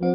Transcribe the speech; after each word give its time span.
¿Me 0.00 0.06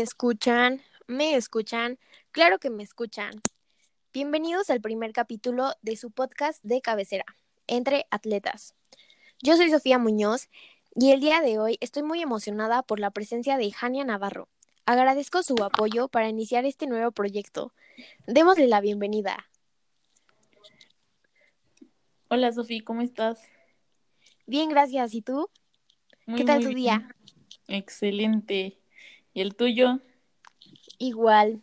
escuchan? 0.00 0.82
¿Me 1.08 1.34
escuchan? 1.34 1.98
Claro 2.30 2.60
que 2.60 2.70
me 2.70 2.84
escuchan. 2.84 3.42
Bienvenidos 4.12 4.70
al 4.70 4.80
primer 4.80 5.12
capítulo 5.12 5.72
de 5.82 5.96
su 5.96 6.12
podcast 6.12 6.62
de 6.62 6.80
cabecera, 6.80 7.24
Entre 7.66 8.06
Atletas. 8.12 8.76
Yo 9.42 9.56
soy 9.56 9.68
Sofía 9.68 9.98
Muñoz 9.98 10.48
y 10.94 11.10
el 11.10 11.18
día 11.18 11.40
de 11.40 11.58
hoy 11.58 11.76
estoy 11.80 12.04
muy 12.04 12.22
emocionada 12.22 12.84
por 12.84 13.00
la 13.00 13.10
presencia 13.10 13.56
de 13.56 13.72
Jania 13.72 14.04
Navarro. 14.04 14.48
Agradezco 14.86 15.42
su 15.42 15.56
apoyo 15.64 16.06
para 16.06 16.28
iniciar 16.28 16.66
este 16.66 16.86
nuevo 16.86 17.10
proyecto. 17.10 17.72
Démosle 18.28 18.68
la 18.68 18.80
bienvenida. 18.80 19.48
Hola 22.34 22.50
Sofía, 22.50 22.80
¿cómo 22.82 23.02
estás? 23.02 23.42
Bien, 24.46 24.70
gracias. 24.70 25.12
¿Y 25.12 25.20
tú? 25.20 25.50
¿Qué 26.34 26.44
tal 26.46 26.62
tu 26.62 26.70
día? 26.70 27.14
Excelente. 27.68 28.78
¿Y 29.34 29.42
el 29.42 29.54
tuyo? 29.54 30.00
Igual, 30.96 31.62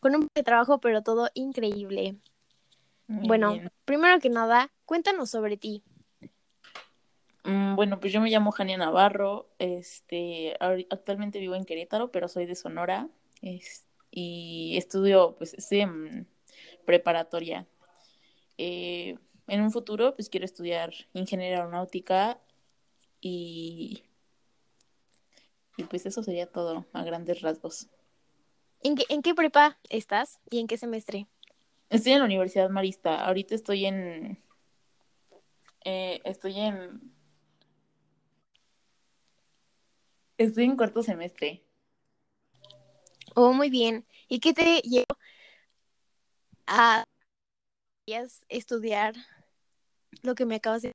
con 0.00 0.16
un 0.16 0.26
de 0.34 0.42
trabajo, 0.42 0.80
pero 0.80 1.02
todo 1.02 1.28
increíble. 1.34 2.16
bueno, 3.06 3.60
primero 3.84 4.18
que 4.18 4.30
nada, 4.30 4.72
cuéntanos 4.86 5.28
sobre 5.28 5.58
ti. 5.58 5.82
Mm, 7.44 7.76
bueno, 7.76 8.00
pues 8.00 8.10
yo 8.10 8.22
me 8.22 8.30
llamo 8.30 8.50
Jania 8.50 8.78
Navarro, 8.78 9.50
este, 9.58 10.56
actualmente 10.88 11.38
vivo 11.38 11.54
en 11.54 11.66
Querétaro, 11.66 12.10
pero 12.10 12.28
soy 12.28 12.46
de 12.46 12.54
Sonora 12.54 13.10
y 14.10 14.74
estudio, 14.78 15.34
pues 15.36 15.52
estoy 15.52 15.80
en 15.80 16.26
preparatoria. 16.86 17.66
Eh, 18.56 19.18
en 19.48 19.62
un 19.62 19.72
futuro, 19.72 20.14
pues 20.14 20.28
quiero 20.28 20.44
estudiar 20.46 20.92
ingeniería 21.14 21.58
aeronáutica 21.58 22.40
y 23.20 24.04
y 25.78 25.84
pues 25.84 26.04
eso 26.06 26.24
sería 26.24 26.50
todo 26.50 26.86
a 26.92 27.04
grandes 27.04 27.40
rasgos. 27.40 27.88
¿En 28.82 28.96
qué, 28.96 29.04
¿En 29.08 29.22
qué 29.22 29.32
prepa 29.32 29.78
estás 29.88 30.40
y 30.50 30.58
en 30.58 30.66
qué 30.66 30.76
semestre? 30.76 31.28
Estoy 31.88 32.12
en 32.12 32.18
la 32.18 32.24
Universidad 32.24 32.68
Marista. 32.68 33.24
Ahorita 33.24 33.54
estoy 33.54 33.86
en... 33.86 34.42
Eh, 35.84 36.20
estoy 36.24 36.58
en... 36.58 37.14
Estoy 40.36 40.64
en 40.64 40.76
cuarto 40.76 41.02
semestre. 41.04 41.64
Oh, 43.36 43.52
muy 43.52 43.70
bien. 43.70 44.04
¿Y 44.28 44.40
qué 44.40 44.52
te 44.52 44.80
llevó 44.80 45.16
a 46.66 47.04
estudiar 48.48 49.14
lo 50.22 50.34
que 50.34 50.46
me 50.46 50.56
acabas 50.56 50.82
de 50.82 50.92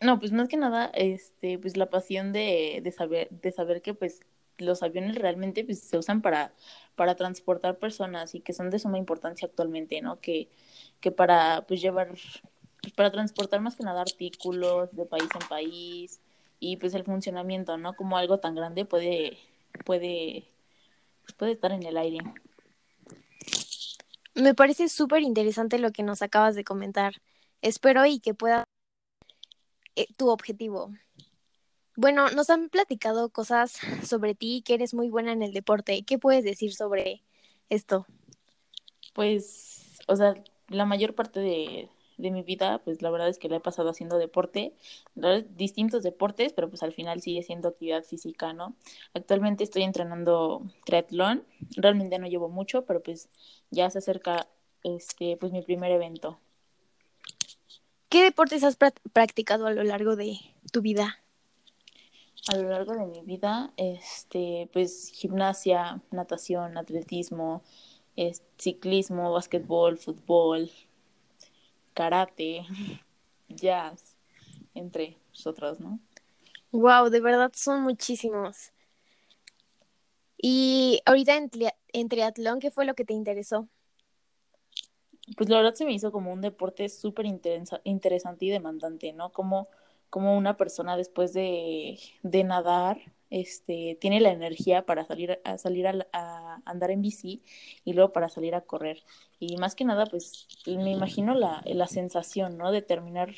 no, 0.00 0.20
pues 0.20 0.30
más 0.32 0.48
que 0.48 0.56
nada, 0.56 0.86
este, 0.94 1.58
pues 1.58 1.76
la 1.76 1.90
pasión 1.90 2.32
de, 2.32 2.80
de 2.82 2.92
saber, 2.92 3.28
de 3.30 3.50
saber 3.50 3.82
que 3.82 3.94
pues 3.94 4.20
los 4.58 4.82
aviones 4.82 5.16
realmente 5.16 5.64
pues, 5.64 5.80
se 5.80 5.98
usan 5.98 6.22
para, 6.22 6.52
para 6.94 7.16
transportar 7.16 7.78
personas 7.78 8.34
y 8.34 8.40
que 8.40 8.52
son 8.52 8.70
de 8.70 8.78
suma 8.78 8.98
importancia 8.98 9.46
actualmente, 9.46 10.00
¿no? 10.00 10.20
Que, 10.20 10.48
que 11.00 11.10
para 11.10 11.64
pues 11.66 11.80
llevar, 11.80 12.08
pues, 12.08 12.92
para 12.94 13.10
transportar 13.10 13.60
más 13.60 13.76
que 13.76 13.84
nada 13.84 14.02
artículos 14.02 14.94
de 14.94 15.04
país 15.04 15.28
en 15.40 15.48
país 15.48 16.20
y 16.60 16.76
pues 16.76 16.94
el 16.94 17.04
funcionamiento, 17.04 17.76
¿no? 17.76 17.94
Como 17.94 18.16
algo 18.16 18.38
tan 18.38 18.54
grande 18.54 18.84
puede, 18.84 19.38
puede, 19.84 20.44
pues, 21.24 21.34
puede 21.36 21.52
estar 21.52 21.72
en 21.72 21.84
el 21.84 21.96
aire. 21.96 22.18
Me 24.34 24.54
parece 24.54 24.88
súper 24.88 25.22
interesante 25.22 25.80
lo 25.80 25.90
que 25.90 26.04
nos 26.04 26.22
acabas 26.22 26.54
de 26.54 26.62
comentar. 26.62 27.14
Espero 27.62 28.06
y 28.06 28.20
que 28.20 28.34
pueda 28.34 28.64
eh, 29.96 30.06
tu 30.16 30.28
objetivo. 30.28 30.92
Bueno, 31.96 32.30
nos 32.30 32.50
han 32.50 32.68
platicado 32.68 33.30
cosas 33.30 33.78
sobre 34.04 34.34
ti, 34.34 34.62
que 34.64 34.74
eres 34.74 34.94
muy 34.94 35.08
buena 35.08 35.32
en 35.32 35.42
el 35.42 35.52
deporte. 35.52 36.04
¿Qué 36.04 36.18
puedes 36.18 36.44
decir 36.44 36.74
sobre 36.74 37.24
esto? 37.68 38.06
Pues, 39.14 39.98
o 40.06 40.14
sea, 40.14 40.34
la 40.68 40.84
mayor 40.84 41.14
parte 41.14 41.40
de, 41.40 41.90
de 42.18 42.30
mi 42.30 42.42
vida, 42.42 42.80
pues 42.84 43.00
la 43.00 43.10
verdad 43.10 43.28
es 43.28 43.38
que 43.38 43.48
la 43.48 43.56
he 43.56 43.60
pasado 43.60 43.88
haciendo 43.88 44.18
deporte, 44.18 44.74
distintos 45.56 46.02
deportes, 46.02 46.52
pero 46.52 46.68
pues 46.68 46.82
al 46.82 46.92
final 46.92 47.22
sigue 47.22 47.42
siendo 47.42 47.68
actividad 47.68 48.04
física, 48.04 48.52
¿no? 48.52 48.76
Actualmente 49.14 49.64
estoy 49.64 49.84
entrenando 49.84 50.62
triatlón, 50.84 51.44
realmente 51.76 52.18
no 52.18 52.26
llevo 52.26 52.48
mucho, 52.48 52.84
pero 52.84 53.02
pues 53.02 53.28
ya 53.70 53.88
se 53.88 53.98
acerca 53.98 54.48
este 54.82 55.36
pues 55.36 55.52
mi 55.52 55.62
primer 55.62 55.92
evento. 55.92 56.38
¿Qué 58.08 58.22
deportes 58.22 58.64
has 58.64 58.76
practicado 58.76 59.66
a 59.66 59.72
lo 59.72 59.84
largo 59.84 60.16
de 60.16 60.38
tu 60.72 60.80
vida? 60.80 61.22
A 62.50 62.56
lo 62.56 62.70
largo 62.70 62.94
de 62.94 63.04
mi 63.04 63.20
vida, 63.20 63.72
este, 63.76 64.70
pues 64.72 65.10
gimnasia, 65.10 66.00
natación, 66.10 66.78
atletismo, 66.78 67.62
ciclismo, 68.56 69.32
básquetbol, 69.32 69.98
fútbol, 69.98 70.70
karate, 71.92 72.64
jazz, 73.48 74.16
entre 74.74 75.18
otros, 75.44 75.78
¿no? 75.78 76.00
Wow, 76.72 77.10
de 77.10 77.20
verdad 77.20 77.52
son 77.54 77.82
muchísimos. 77.82 78.72
Y 80.38 81.00
ahorita 81.04 81.36
en, 81.36 81.50
en 81.92 82.08
triatlón, 82.08 82.60
¿qué 82.60 82.70
fue 82.70 82.86
lo 82.86 82.94
que 82.94 83.04
te 83.04 83.12
interesó? 83.12 83.68
Pues 85.36 85.48
la 85.48 85.58
verdad 85.58 85.74
se 85.74 85.84
me 85.84 85.92
hizo 85.92 86.12
como 86.12 86.32
un 86.32 86.40
deporte 86.40 86.88
súper 86.88 87.26
interesante 87.26 88.44
y 88.44 88.50
demandante, 88.50 89.12
¿no? 89.12 89.30
Como, 89.32 89.68
como 90.10 90.36
una 90.36 90.56
persona 90.56 90.96
después 90.96 91.32
de, 91.32 91.98
de 92.22 92.44
nadar, 92.44 92.98
este, 93.30 93.98
tiene 94.00 94.20
la 94.20 94.30
energía 94.30 94.86
para 94.86 95.04
salir 95.04 95.38
a 95.44 95.58
salir 95.58 95.86
a, 95.86 96.62
andar 96.64 96.90
en 96.90 97.02
bici 97.02 97.42
y 97.84 97.92
luego 97.92 98.12
para 98.12 98.28
salir 98.28 98.54
a 98.54 98.62
correr. 98.62 99.02
Y 99.38 99.56
más 99.58 99.74
que 99.74 99.84
nada, 99.84 100.06
pues 100.06 100.48
me 100.66 100.90
imagino 100.90 101.34
la, 101.34 101.62
la 101.66 101.86
sensación, 101.86 102.56
¿no? 102.56 102.72
De 102.72 102.82
terminar, 102.82 103.34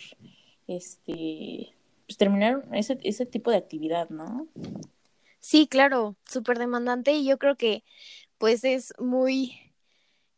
este, 0.68 1.72
pues 2.06 2.16
terminar 2.16 2.64
ese, 2.72 2.98
ese 3.02 3.26
tipo 3.26 3.50
de 3.50 3.56
actividad, 3.56 4.08
¿no? 4.10 4.46
Sí, 5.40 5.66
claro, 5.66 6.16
súper 6.24 6.58
demandante 6.58 7.12
y 7.12 7.24
yo 7.26 7.38
creo 7.38 7.56
que 7.56 7.82
pues 8.38 8.64
es 8.64 8.92
muy, 8.98 9.52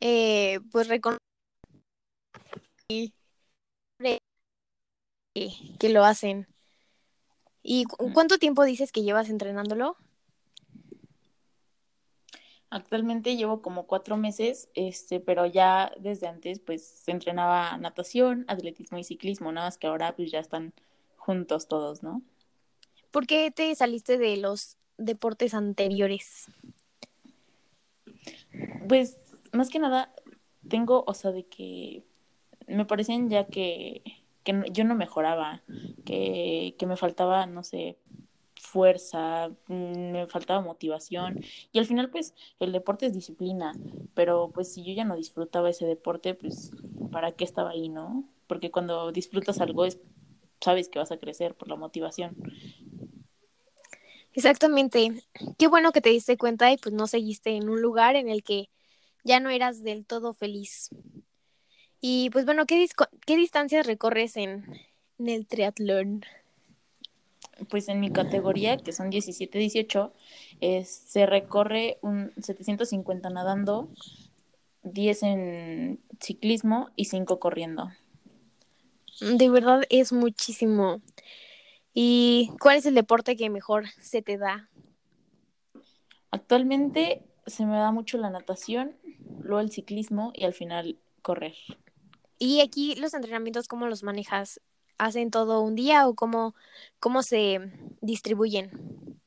eh, 0.01 0.61
pues 0.71 0.89
reconocido 0.89 1.32
que 5.79 5.89
lo 5.89 6.05
hacen. 6.05 6.47
¿Y 7.63 7.85
cuánto 7.85 8.39
tiempo 8.39 8.65
dices 8.65 8.93
que 8.93 9.03
llevas 9.03 9.31
entrenándolo? 9.31 9.97
Actualmente 12.71 13.37
llevo 13.37 13.61
como 13.61 13.87
cuatro 13.87 14.17
meses, 14.17 14.69
este, 14.75 15.21
pero 15.21 15.45
ya 15.47 15.93
desde 16.01 16.27
antes 16.27 16.59
pues 16.59 17.07
entrenaba 17.07 17.77
natación, 17.77 18.47
atletismo 18.49 18.99
y 18.99 19.05
ciclismo, 19.05 19.53
nada 19.53 19.67
más 19.67 19.79
que 19.79 19.87
ahora 19.87 20.17
pues 20.17 20.31
ya 20.31 20.39
están 20.39 20.73
juntos 21.17 21.69
todos, 21.69 22.03
¿no? 22.03 22.23
¿Por 23.11 23.27
qué 23.27 23.51
te 23.51 23.75
saliste 23.75 24.17
de 24.17 24.39
los 24.39 24.79
deportes 24.97 25.53
anteriores? 25.53 26.47
Pues 28.89 29.19
más 29.53 29.69
que 29.69 29.79
nada 29.79 30.15
tengo, 30.67 31.05
o 31.07 31.13
sea, 31.15 31.31
de 31.31 31.47
que 31.47 32.05
me 32.67 32.85
parecían 32.85 33.29
ya 33.29 33.47
que, 33.47 34.03
que 34.45 34.63
yo 34.73 34.85
no 34.85 34.95
mejoraba, 34.95 35.63
que, 36.05 36.75
que 36.79 36.87
me 36.87 36.97
faltaba, 36.97 37.47
no 37.47 37.63
sé, 37.63 37.99
fuerza, 38.55 39.51
mm, 39.69 40.13
me 40.13 40.27
faltaba 40.29 40.61
motivación 40.61 41.41
y 41.73 41.79
al 41.79 41.87
final 41.87 42.11
pues 42.11 42.35
el 42.61 42.73
deporte 42.73 43.07
es 43.07 43.13
disciplina, 43.13 43.73
pero 44.15 44.51
pues 44.55 44.73
si 44.73 44.85
yo 44.85 44.93
ya 44.93 45.05
no 45.05 45.17
disfrutaba 45.17 45.69
ese 45.69 45.87
deporte, 45.87 46.35
pues 46.35 46.71
para 47.11 47.33
qué 47.33 47.45
estaba 47.45 47.71
ahí, 47.71 47.89
¿no? 47.89 48.25
Porque 48.47 48.71
cuando 48.71 49.13
disfrutas 49.13 49.61
algo 49.61 49.85
es 49.85 49.99
sabes 50.63 50.89
que 50.89 50.99
vas 50.99 51.13
a 51.13 51.19
crecer 51.19 51.55
por 51.55 51.69
la 51.69 51.77
motivación. 51.77 52.37
Exactamente. 54.33 55.23
Qué 55.59 55.67
bueno 55.67 55.93
que 55.93 56.01
te 56.01 56.11
diste 56.11 56.39
cuenta 56.39 56.73
y 56.73 56.79
pues 56.79 56.95
no 56.95 57.07
seguiste 57.07 57.51
en 57.51 57.69
un 57.69 57.83
lugar 57.83 58.17
en 58.17 58.29
el 58.29 58.43
que 58.43 58.71
ya 59.25 59.41
no 59.41 59.51
eras 59.51 59.83
del 59.83 60.07
todo 60.07 60.33
feliz. 60.33 60.91
Y 62.05 62.31
pues 62.31 62.45
bueno, 62.45 62.67
¿qué, 62.67 62.85
qué 63.25 63.37
distancias 63.37 63.87
recorres 63.87 64.37
en, 64.37 64.65
el 65.25 65.47
triatlón? 65.47 66.25
Pues 67.71 67.89
en 67.89 68.01
mi 68.01 68.11
categoría, 68.11 68.77
que 68.77 68.93
son 68.93 69.13
17-18, 69.13 70.11
se 70.85 71.27
recorre 71.27 71.99
un 72.03 72.33
750 72.43 73.31
nadando, 73.31 73.89
10 74.83 75.23
en 75.23 76.01
ciclismo 76.19 76.91
y 76.97 77.05
5 77.05 77.39
corriendo. 77.39 77.93
De 79.21 79.49
verdad 79.49 79.85
es 79.89 80.13
muchísimo. 80.13 81.01
¿Y 81.95 82.51
cuál 82.61 82.79
es 82.79 82.87
el 82.87 82.97
deporte 82.97 83.37
que 83.37 83.49
mejor 83.49 83.85
se 84.01 84.23
te 84.23 84.39
da? 84.39 84.69
Actualmente 86.33 87.23
se 87.47 87.65
me 87.65 87.77
da 87.77 87.93
mucho 87.93 88.19
la 88.19 88.31
natación, 88.31 88.97
luego 89.41 89.61
el 89.61 89.71
ciclismo 89.71 90.33
y 90.35 90.43
al 90.45 90.53
final 90.53 90.99
correr. 91.23 91.55
¿Y 92.45 92.61
aquí 92.61 92.97
los 92.97 93.15
entrenamientos 93.15 93.69
cómo 93.69 93.87
los 93.87 94.03
manejas? 94.03 94.61
¿Hacen 94.99 95.31
todo 95.31 95.61
un 95.61 95.77
día 95.77 96.09
o 96.09 96.17
cómo, 96.17 96.57
cómo 96.99 97.23
se 97.23 97.61
distribuyen? 98.01 99.21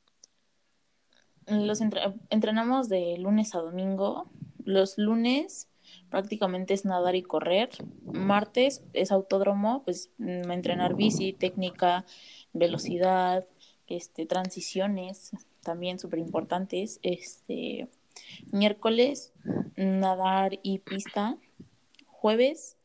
Los 1.46 1.80
entrenamos 1.80 2.90
de 2.90 3.16
lunes 3.16 3.54
a 3.54 3.60
domingo. 3.60 4.28
Los 4.66 4.98
lunes 4.98 5.70
prácticamente 6.10 6.74
es 6.74 6.84
nadar 6.84 7.14
y 7.14 7.22
correr. 7.22 7.70
Martes 8.04 8.82
es 8.92 9.10
autódromo, 9.10 9.82
pues 9.82 10.10
mm, 10.18 10.50
entrenar 10.50 10.94
bici, 10.94 11.32
técnica, 11.32 12.04
velocidad, 12.52 13.46
este, 13.86 14.26
transiciones, 14.26 15.30
también 15.62 15.98
súper 15.98 16.18
importantes. 16.18 17.00
Este, 17.00 17.88
miércoles, 18.52 19.32
nadar 19.74 20.58
y 20.62 20.80
pista. 20.80 21.38
Jueves, 22.04 22.75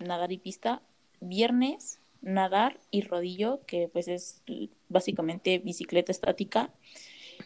nadar 0.00 0.32
y 0.32 0.38
pista. 0.38 0.82
Viernes, 1.20 2.00
nadar 2.22 2.80
y 2.90 3.02
rodillo, 3.02 3.60
que 3.66 3.88
pues 3.88 4.08
es 4.08 4.42
básicamente 4.88 5.58
bicicleta 5.58 6.12
estática. 6.12 6.72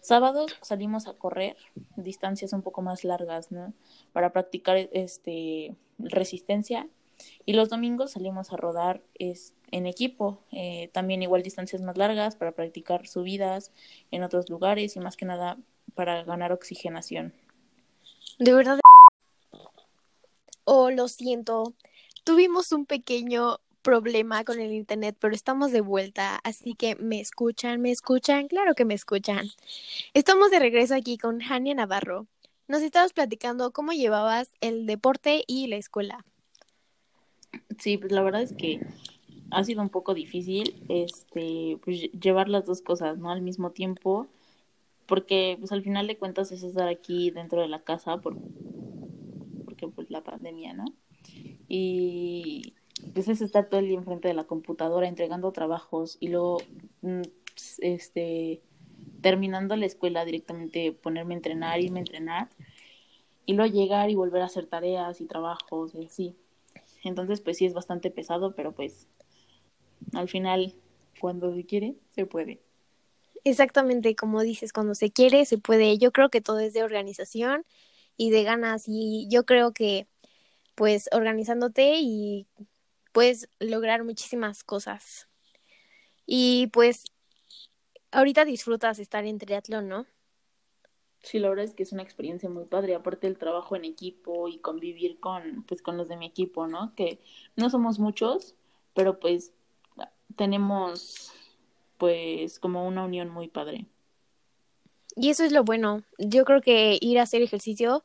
Sábados 0.00 0.56
salimos 0.62 1.06
a 1.06 1.14
correr 1.14 1.56
distancias 1.96 2.52
un 2.52 2.62
poco 2.62 2.82
más 2.82 3.04
largas, 3.04 3.52
¿no? 3.52 3.72
Para 4.12 4.32
practicar 4.32 4.76
este 4.92 5.76
resistencia. 5.98 6.88
Y 7.46 7.52
los 7.52 7.68
domingos 7.68 8.12
salimos 8.12 8.52
a 8.52 8.56
rodar 8.56 9.02
es, 9.18 9.54
en 9.70 9.86
equipo, 9.86 10.42
eh, 10.50 10.90
también 10.92 11.22
igual 11.22 11.42
distancias 11.42 11.80
más 11.80 11.96
largas 11.96 12.34
para 12.34 12.52
practicar 12.52 13.06
subidas 13.06 13.72
en 14.10 14.24
otros 14.24 14.50
lugares 14.50 14.96
y 14.96 15.00
más 15.00 15.16
que 15.16 15.24
nada 15.24 15.58
para 15.94 16.24
ganar 16.24 16.52
oxigenación. 16.52 17.32
De 18.38 18.52
verdad. 18.52 18.80
Oh, 20.64 20.90
lo 20.90 21.08
siento. 21.08 21.74
Tuvimos 22.24 22.72
un 22.72 22.86
pequeño 22.86 23.58
problema 23.82 24.44
con 24.44 24.58
el 24.58 24.72
internet, 24.72 25.14
pero 25.20 25.34
estamos 25.34 25.72
de 25.72 25.82
vuelta, 25.82 26.40
así 26.42 26.74
que 26.74 26.96
me 26.96 27.20
escuchan, 27.20 27.82
me 27.82 27.90
escuchan, 27.90 28.48
claro 28.48 28.74
que 28.74 28.86
me 28.86 28.94
escuchan. 28.94 29.46
Estamos 30.14 30.50
de 30.50 30.58
regreso 30.58 30.94
aquí 30.94 31.18
con 31.18 31.42
Hania 31.42 31.74
Navarro. 31.74 32.26
Nos 32.66 32.80
estabas 32.80 33.12
platicando 33.12 33.72
cómo 33.72 33.92
llevabas 33.92 34.50
el 34.62 34.86
deporte 34.86 35.44
y 35.46 35.66
la 35.66 35.76
escuela. 35.76 36.24
Sí, 37.78 37.98
pues 37.98 38.10
la 38.10 38.22
verdad 38.22 38.40
es 38.40 38.54
que 38.56 38.80
ha 39.50 39.62
sido 39.62 39.82
un 39.82 39.90
poco 39.90 40.14
difícil 40.14 40.82
este 40.88 41.78
pues, 41.84 42.10
llevar 42.12 42.48
las 42.48 42.64
dos 42.64 42.80
cosas, 42.80 43.18
¿no? 43.18 43.30
al 43.30 43.42
mismo 43.42 43.70
tiempo, 43.72 44.28
porque 45.04 45.56
pues 45.58 45.72
al 45.72 45.82
final 45.82 46.06
de 46.06 46.16
cuentas 46.16 46.52
es 46.52 46.62
estar 46.62 46.88
aquí 46.88 47.30
dentro 47.30 47.60
de 47.60 47.68
la 47.68 47.82
casa 47.82 48.16
por 48.16 48.34
porque 49.66 49.88
pues 49.88 50.10
la 50.10 50.22
pandemia, 50.22 50.72
¿no? 50.72 50.86
Y 51.68 52.74
pues 53.12 53.28
es 53.28 53.40
estar 53.40 53.68
todo 53.68 53.80
el 53.80 53.88
día 53.88 53.98
enfrente 53.98 54.28
de 54.28 54.34
la 54.34 54.44
computadora 54.44 55.08
entregando 55.08 55.52
trabajos 55.52 56.16
y 56.20 56.28
luego 56.28 56.58
mm, 57.02 57.22
este 57.78 58.62
terminando 59.20 59.76
la 59.76 59.86
escuela 59.86 60.24
directamente 60.24 60.92
ponerme 60.92 61.34
a 61.34 61.38
entrenar, 61.38 61.80
irme 61.80 62.00
a 62.00 62.02
entrenar 62.02 62.48
y 63.46 63.54
luego 63.54 63.72
llegar 63.72 64.10
y 64.10 64.14
volver 64.14 64.42
a 64.42 64.46
hacer 64.46 64.66
tareas 64.66 65.20
y 65.20 65.26
trabajos 65.26 65.94
y 65.94 66.06
así. 66.06 66.36
Entonces 67.02 67.40
pues 67.40 67.58
sí 67.58 67.66
es 67.66 67.74
bastante 67.74 68.10
pesado, 68.10 68.54
pero 68.54 68.72
pues 68.72 69.06
al 70.12 70.28
final 70.28 70.74
cuando 71.20 71.54
se 71.54 71.64
quiere 71.64 71.94
se 72.10 72.26
puede. 72.26 72.60
Exactamente, 73.44 74.16
como 74.16 74.42
dices, 74.42 74.72
cuando 74.72 74.94
se 74.94 75.10
quiere 75.10 75.44
se 75.44 75.58
puede. 75.58 75.98
Yo 75.98 76.12
creo 76.12 76.30
que 76.30 76.40
todo 76.40 76.60
es 76.60 76.72
de 76.72 76.82
organización 76.82 77.64
y 78.16 78.30
de 78.30 78.42
ganas 78.42 78.84
y 78.86 79.28
yo 79.30 79.44
creo 79.44 79.72
que 79.72 80.06
pues 80.74 81.08
organizándote 81.12 81.96
y 82.00 82.46
puedes 83.12 83.48
lograr 83.60 84.04
muchísimas 84.04 84.64
cosas. 84.64 85.28
Y 86.26 86.68
pues 86.68 87.04
ahorita 88.10 88.44
disfrutas 88.44 88.98
estar 88.98 89.24
en 89.24 89.38
triatlón, 89.38 89.88
¿no? 89.88 90.06
Sí, 91.22 91.38
la 91.38 91.48
verdad 91.48 91.64
es 91.64 91.74
que 91.74 91.82
es 91.82 91.92
una 91.92 92.02
experiencia 92.02 92.50
muy 92.50 92.66
padre, 92.66 92.94
aparte 92.94 93.26
del 93.26 93.38
trabajo 93.38 93.76
en 93.76 93.86
equipo 93.86 94.46
y 94.48 94.58
convivir 94.58 95.20
con 95.20 95.64
pues 95.64 95.80
con 95.80 95.96
los 95.96 96.08
de 96.08 96.16
mi 96.16 96.26
equipo, 96.26 96.66
¿no? 96.66 96.94
Que 96.94 97.18
no 97.56 97.70
somos 97.70 97.98
muchos, 97.98 98.54
pero 98.92 99.18
pues 99.18 99.52
tenemos 100.36 101.32
pues 101.96 102.58
como 102.58 102.86
una 102.86 103.04
unión 103.04 103.30
muy 103.30 103.48
padre. 103.48 103.86
Y 105.16 105.30
eso 105.30 105.44
es 105.44 105.52
lo 105.52 105.64
bueno. 105.64 106.02
Yo 106.18 106.44
creo 106.44 106.60
que 106.60 106.98
ir 107.00 107.18
a 107.18 107.22
hacer 107.22 107.40
ejercicio, 107.40 108.04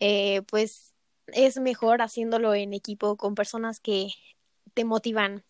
eh, 0.00 0.42
pues 0.48 0.95
es 1.28 1.58
mejor 1.58 2.02
haciéndolo 2.02 2.54
en 2.54 2.72
equipo 2.72 3.16
con 3.16 3.34
personas 3.34 3.80
que 3.80 4.08
te 4.74 4.84
motivan. 4.84 5.44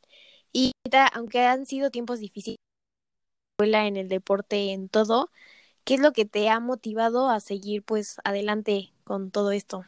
Y 0.53 0.73
aunque 1.13 1.41
han 1.41 1.67
sido 1.67 1.91
tiempos 1.91 2.21
difíciles 2.21 2.57
en 3.59 3.97
el 3.97 4.09
deporte, 4.09 4.73
en 4.73 4.89
todo, 4.89 5.31
¿qué 5.85 5.95
es 5.95 6.01
lo 6.01 6.13
que 6.13 6.25
te 6.25 6.49
ha 6.49 6.61
motivado 6.61 7.31
a 7.31 7.41
seguir 7.41 7.83
pues 7.83 8.19
adelante 8.25 8.93
con 9.05 9.31
todo 9.31 9.51
esto? 9.53 9.85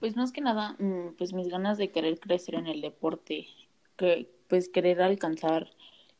Pues 0.00 0.16
más 0.16 0.30
que 0.30 0.40
nada, 0.40 0.76
mm, 0.78 1.16
pues 1.18 1.32
mis 1.32 1.48
ganas 1.48 1.76
de 1.76 1.90
querer 1.90 2.20
crecer 2.20 2.54
en 2.54 2.68
el 2.68 2.80
deporte, 2.80 3.48
que 3.96 4.30
pues 4.48 4.68
querer 4.68 5.02
alcanzar, 5.02 5.70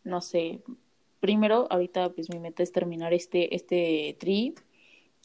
no 0.02 0.20
sé, 0.20 0.62
primero 1.20 1.66
ahorita 1.70 2.10
pues 2.10 2.28
mi 2.30 2.38
meta 2.38 2.62
es 2.62 2.72
terminar 2.72 3.12
este 3.12 3.54
este 3.54 4.16
tri 4.18 4.54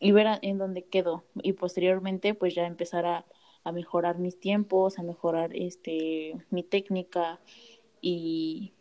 y 0.03 0.11
ver 0.11 0.39
en 0.41 0.57
dónde 0.57 0.83
quedo 0.83 1.23
y 1.41 1.53
posteriormente 1.53 2.33
pues 2.33 2.53
ya 2.53 2.65
empezar 2.67 3.05
a 3.05 3.25
a 3.63 3.71
mejorar 3.71 4.19
mis 4.19 4.39
tiempos, 4.39 4.99
a 4.99 5.03
mejorar 5.03 5.55
este 5.55 6.35
mi 6.49 6.63
técnica 6.63 7.39
y, 8.01 8.73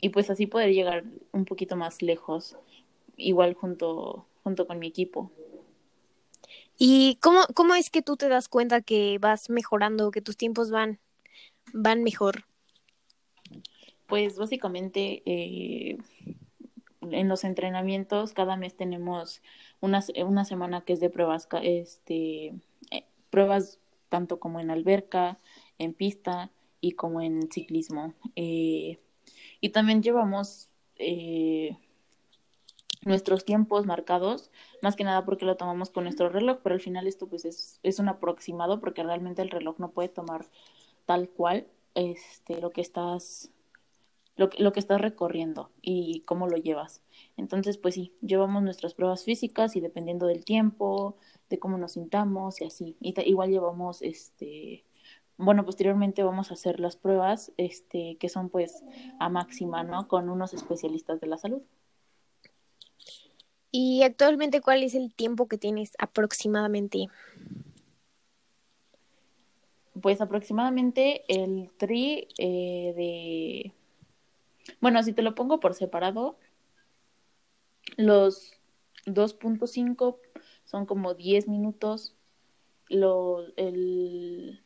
y 0.00 0.10
pues 0.10 0.30
así 0.30 0.46
poder 0.46 0.72
llegar 0.72 1.04
un 1.32 1.44
poquito 1.44 1.76
más 1.76 2.02
lejos, 2.02 2.56
igual 3.16 3.54
junto, 3.54 4.26
junto 4.44 4.66
con 4.66 4.78
mi 4.78 4.86
equipo. 4.86 5.30
¿Y 6.76 7.16
cómo, 7.20 7.40
cómo 7.54 7.74
es 7.74 7.90
que 7.90 8.02
tú 8.02 8.16
te 8.16 8.28
das 8.28 8.48
cuenta 8.48 8.82
que 8.82 9.18
vas 9.20 9.50
mejorando, 9.50 10.10
que 10.10 10.22
tus 10.22 10.36
tiempos 10.36 10.70
van, 10.70 11.00
van 11.72 12.04
mejor? 12.04 12.44
Pues 14.06 14.36
básicamente 14.38 15.22
eh, 15.26 15.98
en 17.12 17.28
los 17.28 17.44
entrenamientos 17.44 18.32
cada 18.32 18.56
mes 18.56 18.76
tenemos 18.76 19.42
una, 19.80 20.02
una 20.24 20.44
semana 20.44 20.82
que 20.82 20.92
es 20.92 21.00
de 21.00 21.10
pruebas, 21.10 21.48
este, 21.62 22.54
eh, 22.90 23.04
pruebas 23.30 23.78
tanto 24.08 24.40
como 24.40 24.60
en 24.60 24.70
alberca, 24.70 25.38
en 25.78 25.94
pista 25.94 26.50
y 26.80 26.92
como 26.92 27.20
en 27.20 27.50
ciclismo. 27.50 28.14
Eh, 28.36 28.98
y 29.60 29.70
también 29.70 30.02
llevamos 30.02 30.68
eh, 30.96 31.76
nuestros 33.04 33.44
tiempos 33.44 33.86
marcados, 33.86 34.50
más 34.82 34.96
que 34.96 35.04
nada 35.04 35.24
porque 35.24 35.44
lo 35.44 35.56
tomamos 35.56 35.90
con 35.90 36.04
nuestro 36.04 36.28
reloj, 36.28 36.58
pero 36.62 36.74
al 36.74 36.80
final 36.80 37.06
esto 37.06 37.28
pues 37.28 37.44
es, 37.44 37.80
es 37.82 37.98
un 37.98 38.08
aproximado 38.08 38.80
porque 38.80 39.02
realmente 39.02 39.42
el 39.42 39.50
reloj 39.50 39.78
no 39.78 39.90
puede 39.90 40.08
tomar 40.08 40.46
tal 41.06 41.28
cual 41.28 41.66
este, 41.94 42.60
lo 42.60 42.70
que 42.70 42.80
estás 42.80 43.50
lo, 44.38 44.48
lo 44.56 44.72
que 44.72 44.80
estás 44.80 45.00
recorriendo 45.00 45.70
y 45.82 46.20
cómo 46.20 46.48
lo 46.48 46.56
llevas. 46.56 47.02
Entonces, 47.36 47.76
pues 47.76 47.94
sí, 47.94 48.14
llevamos 48.22 48.62
nuestras 48.62 48.94
pruebas 48.94 49.24
físicas 49.24 49.76
y 49.76 49.80
dependiendo 49.80 50.26
del 50.26 50.46
tiempo, 50.46 51.18
de 51.50 51.58
cómo 51.58 51.76
nos 51.76 51.92
sintamos 51.92 52.60
y 52.62 52.64
así. 52.64 52.96
Y 53.00 53.14
igual 53.28 53.50
llevamos, 53.50 54.00
este, 54.00 54.84
bueno, 55.36 55.64
posteriormente 55.64 56.22
vamos 56.22 56.50
a 56.50 56.54
hacer 56.54 56.80
las 56.80 56.96
pruebas, 56.96 57.52
este, 57.56 58.16
que 58.18 58.28
son 58.28 58.48
pues 58.48 58.82
a 59.18 59.28
máxima, 59.28 59.84
¿no? 59.84 60.08
Con 60.08 60.28
unos 60.28 60.54
especialistas 60.54 61.20
de 61.20 61.26
la 61.26 61.38
salud. 61.38 61.62
¿Y 63.70 64.02
actualmente 64.02 64.60
cuál 64.60 64.82
es 64.82 64.94
el 64.94 65.14
tiempo 65.14 65.46
que 65.46 65.58
tienes 65.58 65.92
aproximadamente? 65.98 67.08
Pues 70.00 70.20
aproximadamente 70.20 71.22
el 71.28 71.70
tri 71.76 72.28
eh, 72.38 72.94
de... 72.96 73.72
Bueno, 74.80 75.02
si 75.02 75.12
te 75.12 75.22
lo 75.22 75.34
pongo 75.34 75.60
por 75.60 75.74
separado, 75.74 76.38
los 77.96 78.52
2.5 79.06 80.18
son 80.64 80.86
como 80.86 81.14
10 81.14 81.48
minutos. 81.48 82.14
Lo, 82.88 83.46
el, 83.56 84.62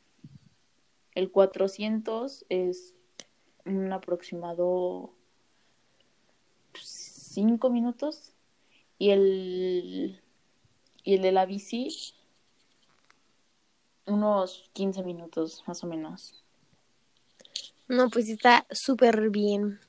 el 1.14 1.30
400 1.30 2.44
es 2.48 2.94
un 3.64 3.92
aproximado 3.92 5.14
5 6.74 7.70
minutos. 7.70 8.34
Y 8.98 9.10
el, 9.10 10.20
y 11.02 11.14
el 11.14 11.22
de 11.22 11.32
la 11.32 11.44
bici, 11.44 12.14
unos 14.06 14.70
15 14.72 15.02
minutos 15.02 15.64
más 15.66 15.82
o 15.82 15.86
menos. 15.86 16.44
No, 17.88 18.08
pues 18.10 18.28
está 18.28 18.66
súper 18.70 19.30
bien. 19.30 19.80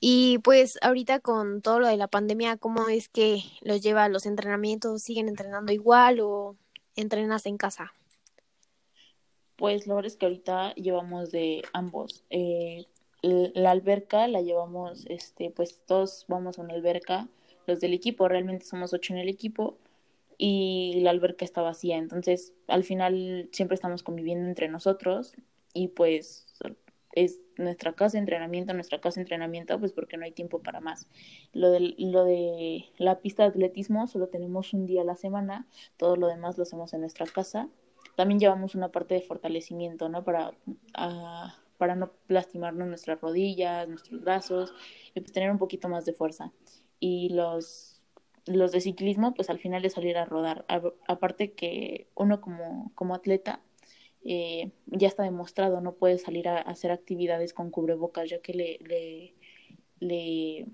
Y 0.00 0.38
pues 0.38 0.78
ahorita 0.80 1.20
con 1.20 1.60
todo 1.60 1.78
lo 1.80 1.86
de 1.86 1.98
la 1.98 2.08
pandemia, 2.08 2.56
¿cómo 2.56 2.88
es 2.88 3.08
que 3.08 3.42
los 3.60 3.82
lleva 3.82 4.04
a 4.04 4.08
los 4.08 4.24
entrenamientos? 4.24 5.02
¿Siguen 5.02 5.28
entrenando 5.28 5.72
igual 5.72 6.20
o 6.20 6.56
entrenas 6.96 7.44
en 7.44 7.58
casa? 7.58 7.92
Pues 9.56 9.86
verdad 9.86 10.06
es 10.06 10.16
que 10.16 10.24
ahorita 10.24 10.74
llevamos 10.74 11.30
de 11.30 11.62
ambos. 11.74 12.24
Eh, 12.30 12.86
la 13.22 13.72
alberca 13.72 14.26
la 14.26 14.40
llevamos, 14.40 15.04
este, 15.06 15.50
pues 15.50 15.82
todos 15.86 16.24
vamos 16.28 16.58
a 16.58 16.62
una 16.62 16.72
alberca, 16.72 17.28
los 17.66 17.80
del 17.80 17.92
equipo, 17.92 18.28
realmente 18.28 18.64
somos 18.64 18.94
ocho 18.94 19.12
en 19.12 19.18
el 19.18 19.28
equipo 19.28 19.76
y 20.38 21.00
la 21.02 21.10
alberca 21.10 21.44
está 21.44 21.60
vacía, 21.60 21.98
entonces 21.98 22.54
al 22.66 22.84
final 22.84 23.50
siempre 23.52 23.74
estamos 23.74 24.02
conviviendo 24.02 24.48
entre 24.48 24.68
nosotros 24.68 25.34
y 25.74 25.88
pues 25.88 26.46
es 27.12 27.40
nuestra 27.56 27.92
casa 27.94 28.12
de 28.12 28.20
entrenamiento, 28.20 28.72
nuestra 28.74 29.00
casa 29.00 29.16
de 29.16 29.22
entrenamiento, 29.22 29.78
pues 29.78 29.92
porque 29.92 30.16
no 30.16 30.24
hay 30.24 30.32
tiempo 30.32 30.60
para 30.60 30.80
más. 30.80 31.08
Lo 31.52 31.70
de, 31.70 31.94
lo 31.98 32.24
de 32.24 32.86
la 32.98 33.20
pista 33.20 33.42
de 33.42 33.50
atletismo 33.50 34.06
solo 34.06 34.28
tenemos 34.28 34.72
un 34.72 34.86
día 34.86 35.02
a 35.02 35.04
la 35.04 35.16
semana, 35.16 35.66
todo 35.96 36.16
lo 36.16 36.28
demás 36.28 36.56
lo 36.56 36.62
hacemos 36.62 36.92
en 36.94 37.00
nuestra 37.00 37.26
casa. 37.26 37.68
También 38.16 38.40
llevamos 38.40 38.74
una 38.74 38.90
parte 38.90 39.14
de 39.14 39.20
fortalecimiento, 39.22 40.08
¿no? 40.08 40.24
Para, 40.24 40.52
ah, 40.94 41.56
para 41.78 41.96
no 41.96 42.12
lastimarnos 42.28 42.86
nuestras 42.88 43.20
rodillas, 43.20 43.88
nuestros 43.88 44.20
brazos 44.20 44.74
y 45.14 45.20
pues 45.20 45.32
tener 45.32 45.50
un 45.50 45.58
poquito 45.58 45.88
más 45.88 46.04
de 46.04 46.12
fuerza. 46.12 46.52
Y 46.98 47.30
los, 47.30 48.02
los 48.46 48.72
de 48.72 48.80
ciclismo, 48.80 49.34
pues 49.34 49.50
al 49.50 49.58
final 49.58 49.84
es 49.84 49.94
salir 49.94 50.16
a 50.18 50.24
rodar. 50.24 50.64
aparte 51.08 51.52
que 51.52 52.08
uno 52.14 52.40
como, 52.40 52.92
como 52.94 53.14
atleta 53.14 53.62
eh, 54.24 54.70
ya 54.86 55.08
está 55.08 55.22
demostrado, 55.22 55.80
no 55.80 55.94
puede 55.94 56.18
salir 56.18 56.48
a, 56.48 56.58
hacer 56.58 56.90
actividades 56.90 57.54
con 57.54 57.70
cubrebocas, 57.70 58.28
ya 58.28 58.40
que 58.40 58.52
le, 58.52 58.78
le, 58.80 59.34
le, 60.00 60.66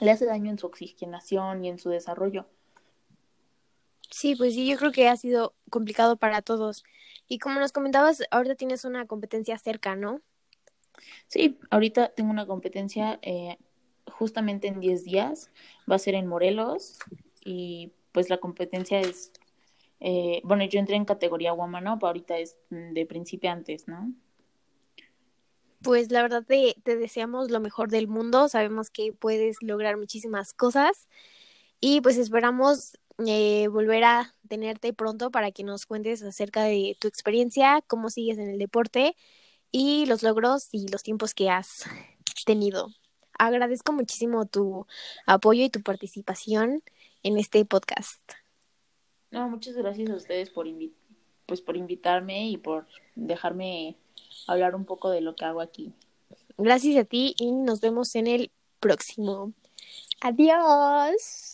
le 0.00 0.10
hace 0.10 0.26
daño 0.26 0.50
en 0.50 0.58
su 0.58 0.66
oxigenación 0.66 1.64
y 1.64 1.68
en 1.68 1.78
su 1.78 1.90
desarrollo. 1.90 2.46
Sí, 4.10 4.36
pues 4.36 4.54
sí, 4.54 4.68
yo 4.68 4.76
creo 4.76 4.92
que 4.92 5.08
ha 5.08 5.16
sido 5.16 5.54
complicado 5.70 6.16
para 6.16 6.40
todos. 6.40 6.84
Y 7.26 7.38
como 7.38 7.58
nos 7.58 7.72
comentabas, 7.72 8.22
ahorita 8.30 8.54
tienes 8.54 8.84
una 8.84 9.06
competencia 9.06 9.58
cerca, 9.58 9.96
¿no? 9.96 10.20
Sí, 11.26 11.58
ahorita 11.70 12.10
tengo 12.10 12.30
una 12.30 12.46
competencia 12.46 13.18
eh, 13.22 13.58
justamente 14.06 14.68
en 14.68 14.78
10 14.78 15.04
días. 15.04 15.50
Va 15.90 15.96
a 15.96 15.98
ser 15.98 16.14
en 16.14 16.26
Morelos 16.26 16.98
y 17.44 17.92
pues 18.12 18.30
la 18.30 18.38
competencia 18.38 19.00
es 19.00 19.32
eh, 20.00 20.40
bueno, 20.44 20.64
yo 20.64 20.78
entré 20.78 20.96
en 20.96 21.04
categoría 21.04 21.52
woman 21.52 21.88
up, 21.88 22.04
ahorita 22.04 22.38
es 22.38 22.56
de 22.70 23.06
principiantes, 23.06 23.88
¿no? 23.88 24.12
Pues 25.82 26.10
la 26.10 26.22
verdad 26.22 26.44
te, 26.46 26.76
te 26.82 26.96
deseamos 26.96 27.50
lo 27.50 27.60
mejor 27.60 27.90
del 27.90 28.08
mundo, 28.08 28.48
sabemos 28.48 28.90
que 28.90 29.12
puedes 29.12 29.62
lograr 29.62 29.96
muchísimas 29.96 30.54
cosas 30.54 31.08
y 31.80 32.00
pues 32.00 32.16
esperamos 32.16 32.98
eh, 33.18 33.68
volver 33.68 34.02
a 34.02 34.34
tenerte 34.48 34.92
pronto 34.92 35.30
para 35.30 35.52
que 35.52 35.62
nos 35.62 35.86
cuentes 35.86 36.22
acerca 36.22 36.64
de 36.64 36.96
tu 36.98 37.06
experiencia, 37.06 37.82
cómo 37.86 38.10
sigues 38.10 38.38
en 38.38 38.48
el 38.48 38.58
deporte 38.58 39.14
y 39.70 40.06
los 40.06 40.22
logros 40.22 40.68
y 40.72 40.88
los 40.88 41.02
tiempos 41.02 41.32
que 41.32 41.48
has 41.48 41.84
tenido. 42.44 42.88
Agradezco 43.38 43.92
muchísimo 43.92 44.46
tu 44.46 44.86
apoyo 45.26 45.64
y 45.64 45.70
tu 45.70 45.82
participación 45.82 46.82
en 47.22 47.38
este 47.38 47.64
podcast. 47.64 48.43
No, 49.34 49.48
muchas 49.48 49.74
gracias 49.74 50.08
a 50.10 50.14
ustedes 50.14 50.50
por, 50.50 50.68
pues 51.46 51.60
por 51.60 51.76
invitarme 51.76 52.48
y 52.48 52.56
por 52.56 52.86
dejarme 53.16 53.96
hablar 54.46 54.76
un 54.76 54.84
poco 54.84 55.10
de 55.10 55.20
lo 55.20 55.34
que 55.34 55.44
hago 55.44 55.60
aquí. 55.60 55.92
Gracias 56.56 56.96
a 56.96 57.04
ti 57.04 57.34
y 57.38 57.50
nos 57.50 57.80
vemos 57.80 58.14
en 58.14 58.28
el 58.28 58.52
próximo. 58.78 59.52
Adiós. 60.20 61.53